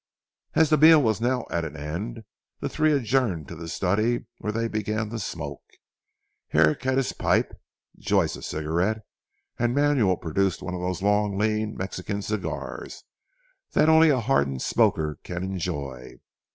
As 0.55 0.71
the 0.71 0.79
meal 0.79 0.99
was 0.99 1.21
now 1.21 1.45
at 1.51 1.63
an 1.63 1.77
end, 1.77 2.23
the 2.59 2.67
three 2.67 2.91
adjourned 2.91 3.47
to 3.49 3.55
the 3.55 3.67
study 3.67 4.25
where 4.39 4.51
they 4.51 4.67
began 4.67 5.11
to 5.11 5.19
smoke. 5.19 5.61
Herrick 6.47 6.81
had 6.85 6.97
his 6.97 7.13
pipe, 7.13 7.53
Joyce 7.99 8.35
a 8.35 8.41
cigarette, 8.41 9.05
and 9.59 9.75
Manuel 9.75 10.17
produced 10.17 10.63
one 10.63 10.73
of 10.73 10.81
those 10.81 11.03
long 11.03 11.37
lean 11.37 11.77
Mexican 11.77 12.23
cigars, 12.23 13.03
that 13.73 13.89
only 13.89 14.09
a 14.09 14.19
hardened 14.21 14.63
smoker 14.63 15.19
can 15.23 15.43
enjoy. 15.43 16.15